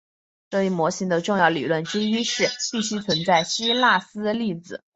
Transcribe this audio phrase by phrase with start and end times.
[0.49, 4.81] 这一模型的重要结论之一是必须存在希格斯粒子。